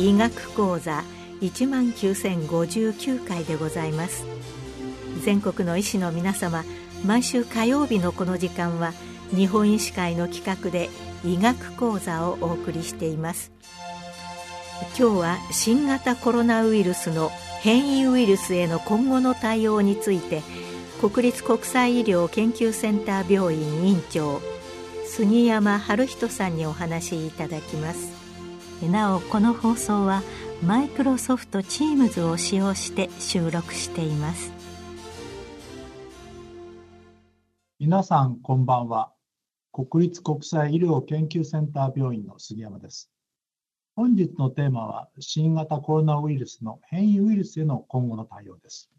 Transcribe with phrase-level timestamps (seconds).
[0.00, 1.04] 医学講座
[1.42, 4.24] 1万9059回でございます。
[5.22, 6.64] 全国の医師の皆様
[7.04, 8.94] 毎週火曜日のこの時間は
[9.34, 10.88] 日本医師会の企画で
[11.22, 13.52] 医学講座をお送りしています。
[14.98, 17.30] 今日は新型コロナウイルスの
[17.60, 20.40] 変異ウイルスへの今後の対応について
[21.02, 24.40] 国立国際医療研究センター病院院長
[25.04, 28.19] 杉山春人さんにお話しいただきます。
[28.88, 30.22] なおこの放送は
[30.64, 34.52] マイクロソフト Teams を使用して収録しています。
[37.78, 39.12] 皆さんこんばんは。
[39.72, 43.10] 国立国際医療研究センター病院の杉山です。
[43.96, 48.90] 本日のテーマは新型コロナウイルスの変異ウイルスへの今後の対応です。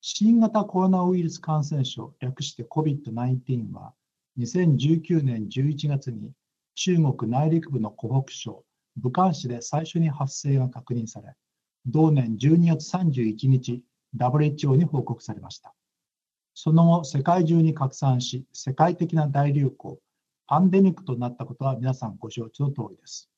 [0.00, 3.94] 新型コロナウイルス感染症略して COVID-19 は
[4.38, 6.30] 2019年11月に
[6.74, 8.64] 中国内陸部の湖北省
[8.96, 11.34] 武漢市で最初に発生が確認され、
[11.86, 13.82] 同年12月31日、
[14.16, 15.74] WHO に報告されました。
[16.54, 19.98] その後、世界中に拡散し、世界的な大流行、
[20.46, 23.28] パンデミックとなったことは皆さんご承知の通りです。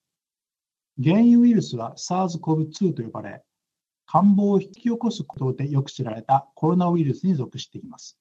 [1.03, 3.42] 原因ウイルスは SARS-CoV-2 と呼ばれ、
[4.05, 8.19] 感冒を引き起こすことでよく知られたコロナウイルスに属しています。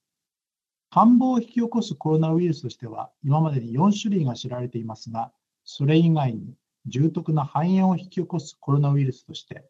[0.96, 5.34] 感冒を引き起こすコロナウイルスとしては、今までに4種類が知られていますが、
[5.66, 6.54] それ以外に
[6.86, 9.66] 重篤な肺炎を引き起こすコロナウイルスとして、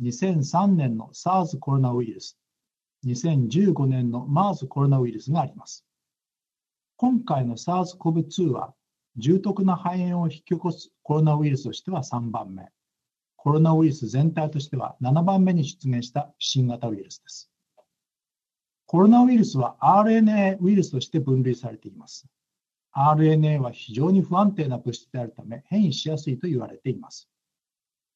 [0.00, 2.38] 2003年の SARS コロナウイルス、
[3.04, 5.84] 2015年の MERS コロナウイルスがあります。
[6.96, 8.72] 今回の SARS-CoV-2 は、
[9.18, 12.70] 重篤な肺炎を引き起こすコロナウイルスとしては3番目、
[13.36, 17.50] コロナウイルス全体としては7番目に出現した新型ウイルスです。
[18.86, 22.26] コロナウイルスは RNA ウイルスとして分類されています。
[22.94, 27.28] RNA は非常に不安定な物質であるため変異しやすいと言われています。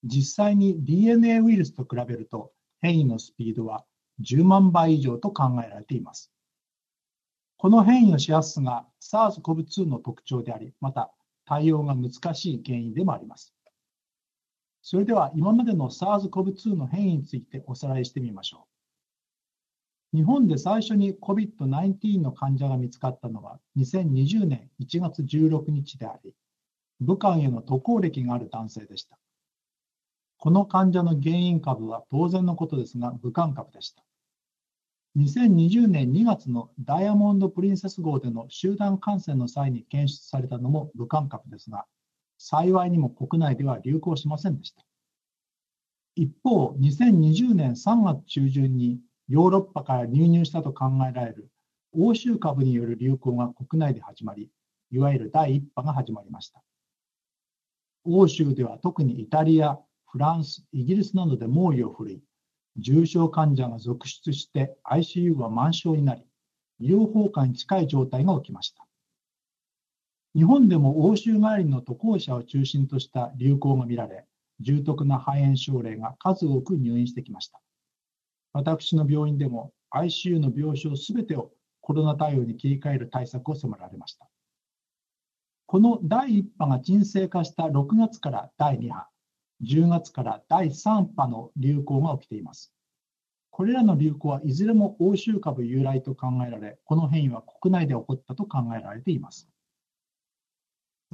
[0.05, 3.85] 実際に DNA ウイルスと比べると変異のスピードは
[4.23, 6.33] 10万倍以上と考えられています。
[7.57, 11.13] この変異のしやすさが SARS-CoV-2 の特徴であり、また
[11.45, 13.53] 対応が難しい原因でもあります。
[14.83, 18.78] それでは今までの SARS-CoV-2 の変異についておさらいしてみましょう。
[20.15, 26.35] 日本で最初に COVID-19 の患者が見つかったのは2020年1月16日であり、
[27.01, 29.19] 武漢への渡航歴がある男性でした。
[30.39, 34.03] この患者の原因株は当然のことですが、武漢株でした。
[35.17, 41.87] 2020年2月のダイヤモンド・プリンセス号での集団感染の際に検出されたのも武漢株ですが、
[42.39, 44.85] 幸いにも国内では流行しませんでした。
[46.15, 51.51] 一方、2020年3月中旬にヨーロッパから流入したと考えられる
[51.93, 54.51] 欧州株による流行が国内で始まり、
[54.91, 56.63] いわゆる第1波が始まりました。
[58.05, 62.23] 欧州では特にイタリア、フランス、イギリスなどで猛威を振るい、
[62.79, 66.23] 重症患者が続出して ICU は満床になり、
[66.81, 68.87] 医療崩壊に近い状態が起きました。
[70.35, 74.25] 日本でも欧州帰りの渡航者を中心とした流行が見られ、
[74.61, 77.61] 重篤な肺炎症例が数多く入院してきました。
[78.59, 84.29] 私の病院でも ICU の病床すべてをコロナ対応に切り替える対策を迫られました。
[85.67, 89.07] この第1波が沈静化した6月から第2波、
[89.63, 92.73] 10月から第3波の流行が起きています。
[93.51, 99.49] これらの流行はいずれも欧州株由来と考えられ、この変異は国内で起こったと考えられています。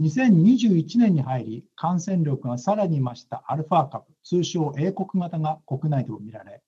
[0.01, 6.63] 2021年に入り、感染力がさらに増したアルファ株、通称英国型が国内でも見られ、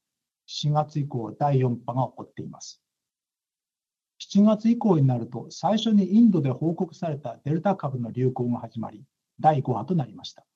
[0.49, 2.83] 4月以降第4波が起こっています。
[4.21, 9.05] 7月以降になると最初にインドで報告されたデルタ株の流行が始まり
[9.41, 10.47] 第5波となりました。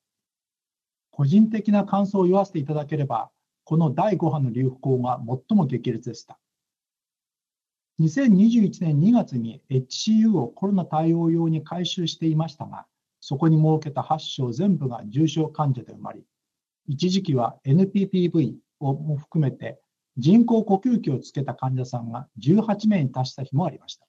[1.10, 3.30] 個人的な感想を言わせていただければ
[3.64, 6.38] この第5波の流行が最も激烈でした。
[8.00, 12.86] 2021年2月に HCU をコロナ対応用に改修していましたが
[13.20, 16.24] そこに設けた8床全部が重症患者で埋まり
[16.86, 19.80] 一時期は NPPV も含めて
[20.16, 24.06] 人工呼吸器をつけた患者さんが18名に達した日もありました。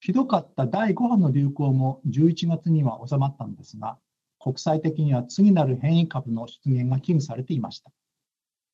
[0.00, 3.98] ひどかった第5波の流行も11月には収まったのですが、
[4.38, 7.90] 国際的には次なる変異株の出現が危惧されていました。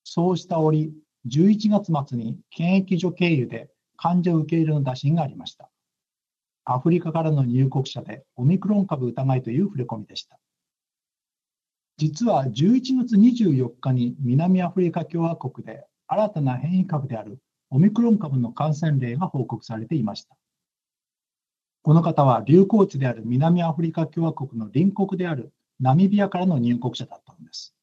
[0.04, 0.92] そうした折、
[1.28, 5.68] 11月末に検疫所経由で患者受け入れの打診がありました。
[6.64, 10.38] アフリカからの入国者でオミクロン株疑いという触れ込みでした。
[11.98, 17.38] 実は11月24日に南アフリカ共和国で新たな変異株である
[17.70, 20.36] オミクロン株の感染例が報告されていました。
[21.82, 27.74] この方は流行地である南アフリカ共和国の隣国であるナミビアからの入国者だったのです。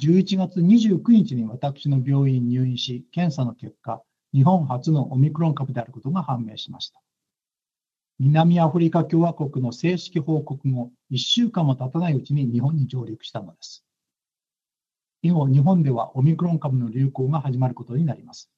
[0.00, 4.02] 11月29日に私の病院に入院し、検査の結果、
[4.32, 7.02] 日本初のオミクロン株であることが判明しました。
[8.20, 13.84] 南アフリカ共和国の正式報告後、1週間も経たないうちに日本に上陸したのです。
[15.22, 18.50] 以後、日本ではオミクロン株の流行が始まることになります。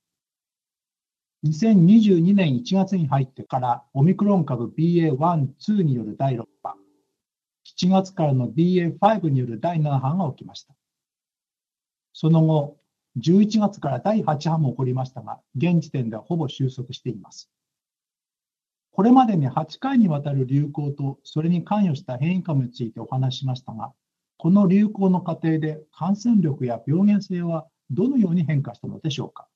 [1.45, 6.75] 2022年1月に入ってからオミクロン株 BA.1、2による第6波、
[7.79, 10.75] 7月からの BA.5 による第7波が起きました。
[12.15, 12.79] その後、
[13.19, 17.51] 11月から第8波も起こりましたが、現時点ではほぼ収束しています。
[18.93, 23.93] これまでに8回にわたる流行とそれに関与した変異株についてお話ししましたが、
[24.37, 29.47] この流行の過程で感染力や病原性はどのように変化したのでしょうか。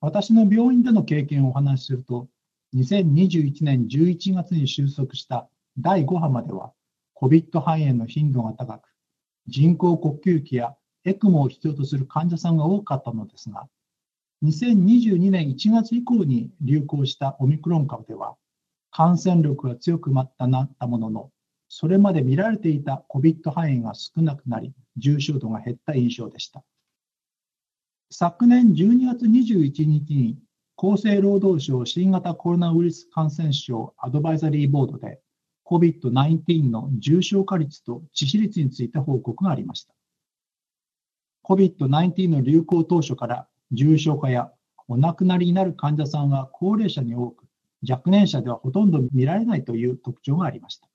[0.00, 2.28] 私の病院での経験をお話しすると、
[2.74, 5.48] 2021年11月に収束した
[5.78, 6.72] 第5波までは、
[7.16, 8.88] COVID 肺炎の頻度が高く、
[9.46, 10.74] 人工呼吸器や
[11.04, 13.68] エクモを必要とする患者さんが多かったのですが、
[14.42, 18.36] 2022年1月以降に流行したオミクロン株では、
[18.90, 21.30] 感染力が強くなったものの、
[21.68, 26.64] それまで見られていた COVID 肺炎が少なくなり、重症度が減った印象でした。
[28.10, 30.38] 昨年12月21日に
[30.76, 35.20] 厚生労働省新型コロナウイルス感染症アドバイザリーボードで
[35.66, 39.94] COVID-19 の重症化率と致死率について報告がありました。
[41.44, 44.52] COVID-19 の流行当初から重症化や
[44.88, 47.44] お亡くなりになる患者さんは高齢者に多く、
[47.88, 50.88] 若年者ではほとんど見られないという特徴がありました。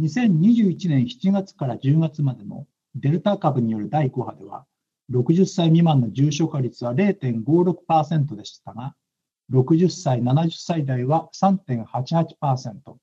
[0.00, 4.64] 2021年7月から10月までのデルタ株による第5波では、
[5.10, 8.94] 60歳未満の重症化率は0.56%でしたが、
[9.50, 12.96] 60歳、70歳代は3.88%、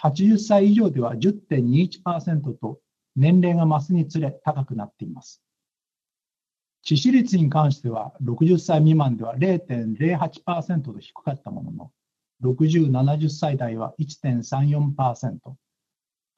[0.00, 2.78] 80歳以上では10.21%と
[3.16, 5.42] 年齢が増すにつれ高くなっています。
[6.86, 11.90] 致死率に関しては60歳未満では0.08%と低かったものの、
[12.44, 15.56] 60、70歳代は1.34%、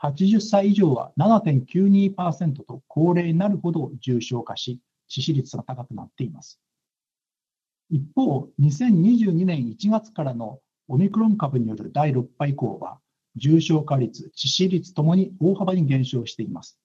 [0.03, 4.81] 80歳以上は7.92%と高齢になるほど重症化し、
[5.11, 6.59] 致死率が高くなっています。
[7.91, 13.01] 一方、2022年1月からのオミクロン株による第6波以降は、
[13.37, 16.81] 重症化率、致死率ともに大幅に減少しています。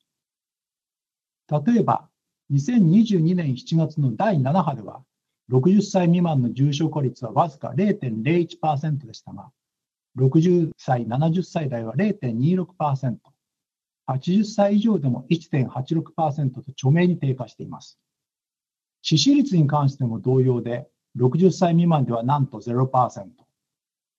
[1.50, 2.10] 例えば、
[2.54, 5.02] 2022年7月の第7波では、
[5.50, 9.50] 60歳未満の重症化率はわずか0.01%でしたが、
[10.18, 13.18] 60歳、70歳代は0.26%、
[14.08, 17.98] 80歳以上でも1.86%と著名に低下しています。
[19.04, 22.88] 致死率に関しても同様で、60歳未満ではなんと0%、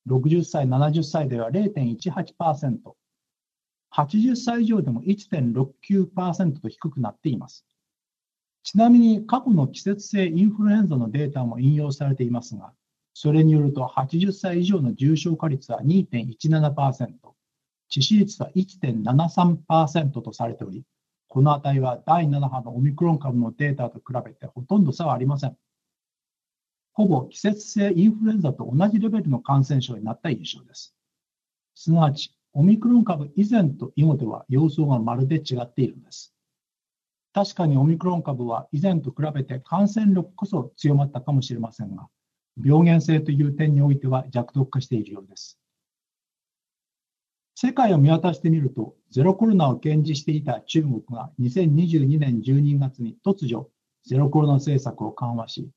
[0.09, 2.79] 60歳、70歳では0.18%、
[3.95, 7.65] 80歳以上でも1.69%と低くなっています。
[8.65, 12.73] ちなみに過去の季節性インフルエンザのデータも引用されていますが、
[13.13, 17.09] それによると80歳以上の重症化率は2.17%、
[17.93, 20.83] 致死率は1.73%とされており、
[21.29, 25.57] この値は第7波のオミクロン株のデータと比べてほとんど差はありません。
[26.95, 30.95] ほぼ季節性インフルエンザと同じレベルの感染症になった印象です。
[31.75, 36.34] すなわち、オミクロン株以前と以後では様相がまるで違っているのです。
[37.35, 42.09] 確かにオミクロン株は以前と比べて感染力こそ強まったかもしれませんが、
[42.65, 45.59] 病原性という点においては弱毒化しているようです。
[47.57, 53.69] 世界を見渡してみると、ゼロコロナを堅持していた中国が2022年12月に突如、
[54.07, 55.69] ゼロコロナ政策を緩和し、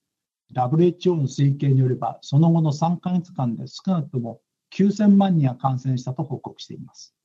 [0.54, 4.42] WHO の推計によれば、その後の3ヶ月間で少なくとも
[4.76, 7.16] 9000万人が感染したと報告しています。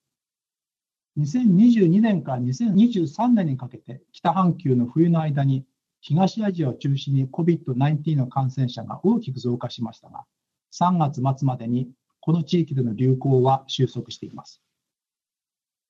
[1.19, 5.65] 2022年から2023年にかけて北半球の冬の間に
[6.01, 10.25] 東アジアを中心に COVID-19 の感染者が大きく増加しましたが、
[10.73, 11.91] 3月末までに
[12.21, 14.63] この地域での流行は収束しています。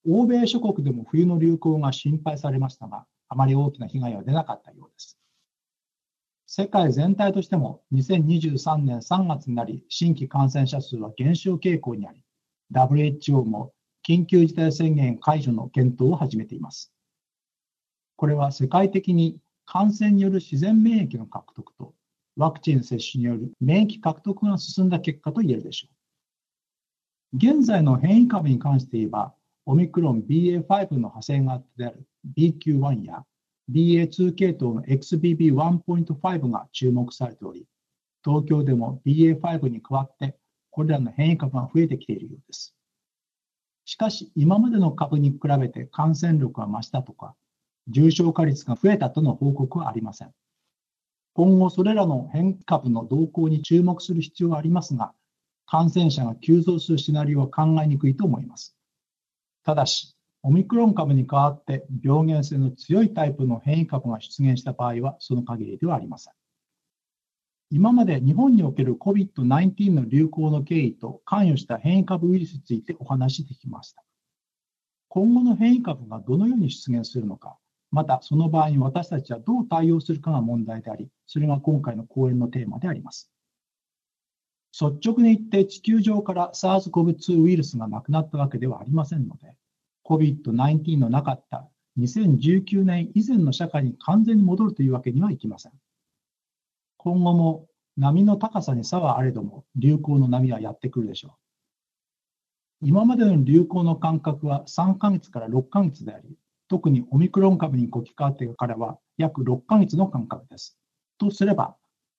[0.07, 5.17] 欧米諸国でも冬の流行が心配されましたが、あまり大きな被害は出なかったようです。
[6.47, 12.23] 世界全体としても2023年3月になり新規感染者数は減少傾向にあり
[12.75, 13.73] WHO も
[14.07, 16.93] 緊急事態宣言解除の検討を始めています。
[18.17, 21.95] これは世界的に感染による自然免疫の獲得と
[22.37, 27.37] ワクチン接種による免疫獲得が進んだ結果と言えるでしょう。
[27.37, 32.07] 現在の変異株に関して言えば、オミクロン BA.5 の派生型である
[32.37, 33.25] BQ.1 や
[33.71, 37.67] BA.2 系統の XBB.1.5 が注目されており、
[38.25, 40.37] 東京でも BA.5 に加わって
[40.71, 42.75] これらの変異株が増えてきているようです。
[43.85, 47.35] しかし、今までの株に比べて感染力が増したとか、
[47.89, 50.33] 重症化率が増えたとの報告はありません。
[51.35, 55.15] 今後、それらの変異株の動向に注目する必要はありますが、
[55.67, 58.77] 感染者が急増するシナリオは考えにくいと思います。
[59.65, 66.35] ただし、オミクロン株に代わって病原性の強いタイプの変異株が出現した場合はその限りではありません。
[67.75, 74.05] 今まで日本における COVID-19 の流行の経緯と関与した変異株ウイルスについてお話しできました。
[75.09, 77.57] 今後の変異株がどのように出現するのか、
[77.91, 83.33] またその場合に私たちはどう対応するかが問題であり、それが今回の講演のテーマであります。
[84.79, 89.57] 率直に言って地球上から SARS-CoV-2 ウイルスがなくなったわけではありませんので、
[90.05, 91.67] COVID-19 のなかった
[91.99, 95.73] 2019年以前の社会に完全に戻るというわけにはいきません。
[97.03, 97.67] 今後も
[97.97, 101.37] 波の高さに差はあれども、流行の波はやってくるでしょ
[102.83, 102.87] う。
[102.87, 106.37] 今までの流行の間隔は3ヶ月から6ヶ月であり、
[106.69, 110.79] 特にオミクロン株に置き換わってからは約6ヶ月の間隔です。
[111.19, 111.77] とすれば、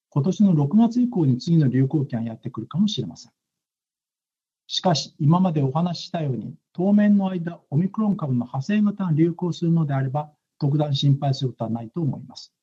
[0.10, 3.32] 今年の6月以降に次の流行期がやってくるかもしれません。
[4.68, 12.54] しかし、今までお話ししたように、当面の間、オミクロン株の派生型が流行するのであれば、特段心配することはないと思います。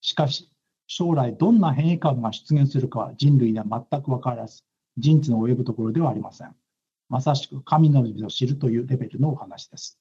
[0.00, 0.50] しかし、
[0.86, 4.62] 将来どんな変異株が出現するかは人類には全く分からず、
[4.96, 6.54] 人知の及ぶところではありません。
[7.08, 9.98] まさしく神の指を知るというレベルのお話です。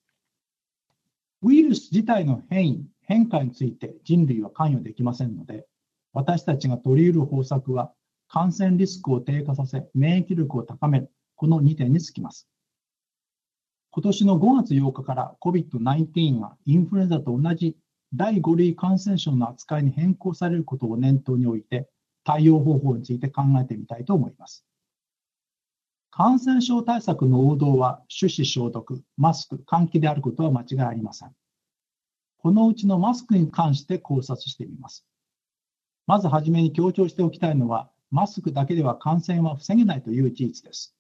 [1.42, 5.68] ウイルス自体の変異、変化について人類は関与できませんので、
[6.14, 7.92] 私たちが取り得る方策は、
[8.28, 12.48] 感染リスクを低下させ、免疫力を高める、この2点につきます。
[13.92, 17.78] 今年の5月8日から COVID-19 がインフルエンザと同じ
[18.16, 21.90] 第5類感染症の扱いに変更されることを念頭において、
[22.24, 24.66] 対応方法について考えてみたいと思います。
[26.12, 31.36] 感染症対策の王道は手指消毒、マスク、換気であることは間違いありません。
[32.38, 35.06] このうちのマスクに関して考察してみます。
[36.08, 40.96] まずはじめに強調しておきたいのは、マスクだけでは感染は防げないという事実です。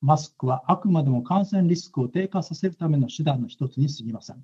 [0.00, 4.42] マスクはあくまでも感染リスクを低下させるための手段の一つに過ぎません。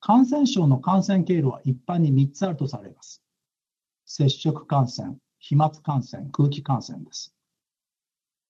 [0.00, 3.22] 感染症の感染経路は一般に3つあるとされます。
[4.06, 7.34] 接触感染、飛沫感染、空気感染です。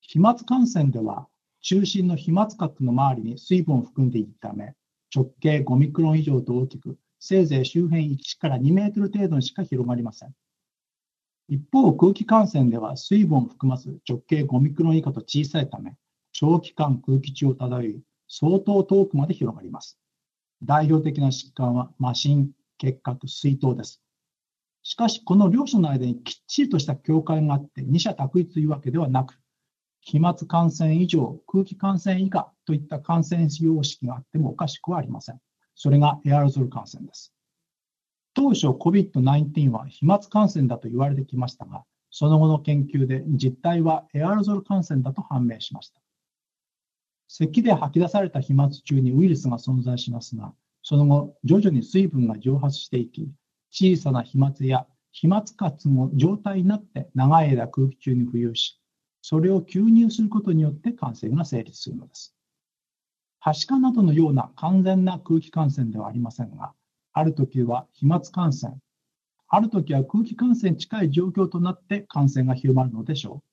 [0.00, 1.26] 飛沫感染では、
[1.60, 4.74] 中心の飛沫核の周りに水分を含んでいるため、
[5.14, 10.34] 直径5ミクロン以上と大きく、せいぜい周辺1から2メートル程度にしか広がりません。
[11.48, 15.96] 一方、空気感染では水分を含まず直径5ミクロン以下と小さいため、
[16.32, 19.98] 長期間空気中を漂い、相当遠くまで広がります。
[20.62, 24.02] 代表的な疾患は、麻疹、結核、水筒です。
[24.82, 29.38] しかし、この両者の間にきっちりとした境界があって、二者択一というわけではなく、
[30.00, 35.40] 飛沫感染以上、空気感染以下といった感染様式があってもおかしくはありません。
[35.74, 37.34] それがエアロゾル感染です。
[38.34, 46.00] 当初 COVID-19 は飛沫感染だと言われてきましたが、その後の研究で実態はエアロゾル感染だと判明しました。
[47.28, 53.30] 咳で吐き出された飛沫中にウイルスが存在しますが、その後、徐々に水分が蒸発していき、
[53.70, 58.80] 小さな飛沫や飛沫活の状態になって長い間空気中に浮遊し、
[59.20, 62.34] それを吸入することによって感染が成立するのです。
[63.40, 66.72] はしかなどのような完全な空気感染ではありませんが、
[67.12, 68.78] ある時は飛沫感染、
[69.48, 73.47] ある時は空気感染近い状況となって感染が広まるのでしょう。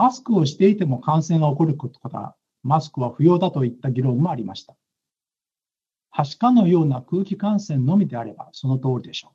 [0.00, 4.74] マスクをしていても感染が起こることから、マスクは不要だといった議論もありました。
[6.08, 9.34] はしかのような空気感染のみであればその通りでしょ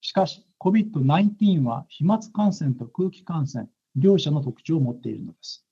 [0.00, 5.66] しかし、COVID-19 は飛沫感染と空気感染、両者の特徴を持っているのです。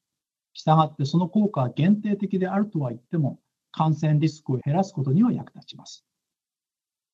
[0.52, 3.40] したがってその効果は限定的であるとは言っても、
[3.72, 6.04] 感染リスクを減らすことには役立ちます。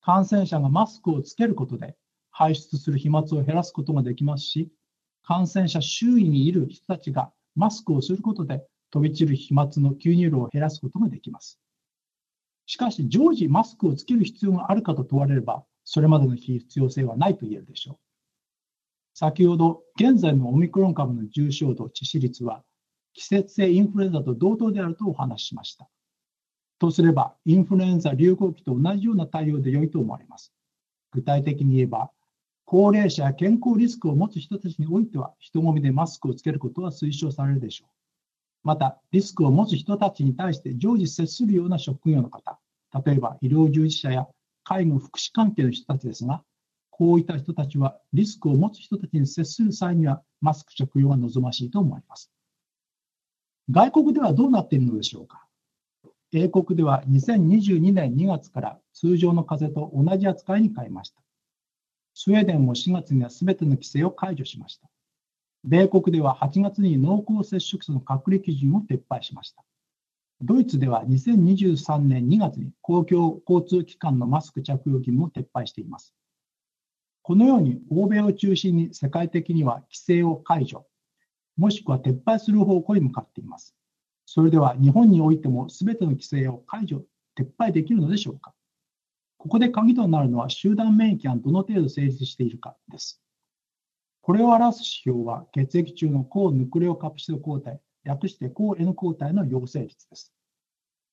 [0.01, 1.95] 感染者がマスクをつけることで
[2.29, 4.69] 排出する飛沫を減らすことができますし、
[5.23, 11.59] 感染者周囲にいる人たちがマスクをすることで飛び散る飛沫の吸入量を減らすことができます。
[12.65, 17.97] しかし、常時マスクをつける必要があるかと問われれば、それまでの必要性はないと言えるでしょう。
[19.15, 22.63] 先ほど、現在のオミクロン株の重症度、致死率は、
[23.13, 25.87] 季節性インフルエンザと同等であるとお話ししました。
[26.79, 30.53] とすれば、インフルエンザ流行期と同じような対応で良いと思われます。
[31.11, 32.11] 具体的に言えば、
[32.65, 37.89] 高齢者や健康リスクを持つ人たちにおいては、人混みでマスクをつけることは推奨されるでしょう。
[38.63, 42.59] また、リスクを持つ人たちに対して常時接するような職業の方、
[43.05, 44.27] 例えば医療従事者や
[44.63, 46.43] 介護福祉関係の人たちですが、
[46.89, 52.31] こういった人たちはリスクを持つ人たちに接する際にはマスク着用が望ましいと思います。
[53.69, 55.47] 外国ではどうなっているのでしょうか
[56.31, 61.22] 英国では2022年2月から通常の風邪と同じ扱いに変えました。
[62.13, 64.89] スウェーデンも4月には全ての規制を解除しました。
[65.63, 69.63] 米国では8月に濃厚接触者の隔離基準を撤廃しました。
[70.41, 76.13] ドイツでは2023年2月に公共交通機関のマスク着用義務を撤廃しています。
[77.21, 80.85] このように欧米を中心に世界的には規制を解除、
[81.55, 83.73] もしくは撤廃する方向に向かっています。
[84.25, 87.05] それでは日本においても全ての規制を解除、
[87.37, 88.52] 撤廃できるのでしょうか
[89.43, 93.21] ここで鍵となるのは集団免疫がどの程度成立しているかです。
[94.21, 100.33] これを表す指標は血液中の抗ヌクレオカプシド抗体、略して抗 N 抗体の陽性率です。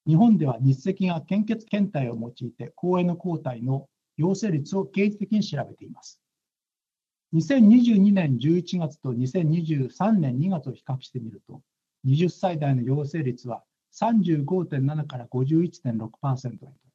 [0.06, 6.20] 日本では日赤が献血検体を用いて抗 N 抗体の陽性率を刑事的に調べています。
[7.34, 11.62] 2022年11月と2023年2月を比較してみると、
[12.06, 16.89] 20歳代の陽性率は35.7から51.6%へと、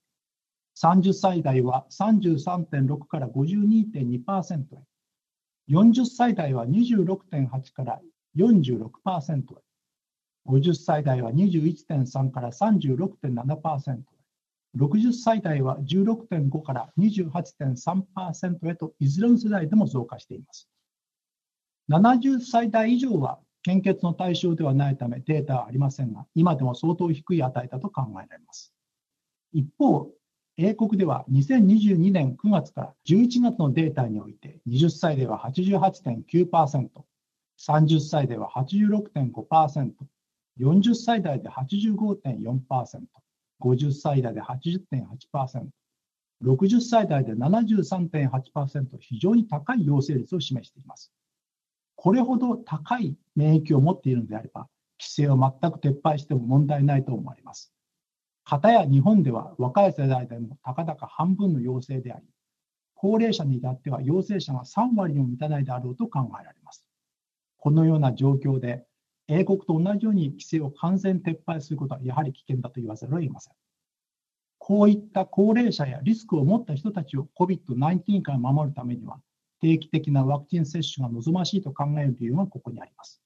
[0.82, 4.84] 30歳代は33.6から52.2%へ、
[5.70, 8.02] 40歳代は26.8から
[8.36, 9.64] 46%へ、
[10.48, 14.04] 50歳代は21.3から36.7%へ、
[14.78, 20.70] 60歳代は16.5から28.3%へといずれの世代でも増加しています。
[21.90, 28.74] 70歳代以上は献血の対象ではないためデータはありませんが、今でも相当低い値だと考えられます。
[29.54, 30.12] 一方、
[30.58, 36.90] 英国では2022年9月から11月のデータにおいて20歳では88.9%、
[37.60, 39.92] 30歳では86.5%、
[40.60, 43.02] 40歳代で85.4%、
[43.62, 45.68] 50歳代で80.8%、
[46.44, 51.12] 60歳代で73.8%非常に高い陽性率を示しています。
[51.98, 54.70] これほど高い免疫を持っているのであれば、
[55.02, 57.75] 規制を全く撤廃しても問題ないと思われます。
[58.46, 62.26] かたや日本では若い世代でもたかだか半分の陽性であり、
[62.94, 66.86] 高齢者に至っては陽性者が3割にも満たないであろうと考えられます。
[67.58, 68.86] このような状況で
[69.28, 73.54] 英国と同じように規制を完全撤廃することはやはり危険だと言わざるを得ません。
[74.60, 79.20] こういった高齢者やリスクを持った人たちを COVID-19 から守るためには、
[79.62, 83.22] 定期的なワクチン接種が望ましいと考える理由がここにあります。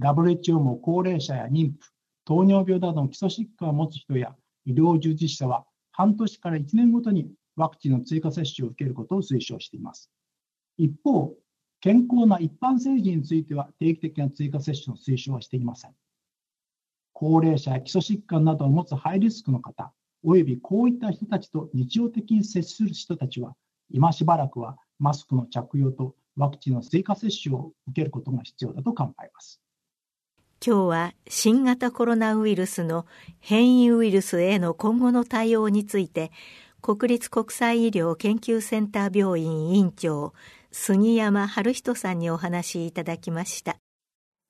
[0.00, 1.95] WHO も高齢者や妊婦、
[2.26, 4.34] 糖尿病などの基礎疾患を持つ人や
[4.64, 10.10] 医療従事者は半年から1年ごとにワクチンの追加接種を受けることを推奨しています。
[10.76, 11.34] 一方、
[11.80, 15.94] 健康な一般成人については定期的な追加接種の推奨はしていません。
[17.12, 19.92] 高齢者や基礎疾患などを持つハイリスクの方、
[20.24, 23.54] およびこういった人たちと日常的に接する人たちは、
[23.88, 29.62] 今しばらくはマスクの着用とワクチンの追加接種を受けることが必要だと考えます。
[30.64, 33.06] 今日は新型コロナウイルスの
[33.40, 36.32] 変異ウイルスへの今後の対応について
[36.80, 40.32] 国立国際医療研究センター病院院長
[40.72, 43.78] 杉山春人さんにお話しいただきました。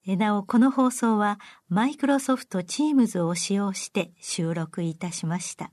[0.06, 5.72] なお、この放送はマイクロソフト Teams を使用して収録いたしました。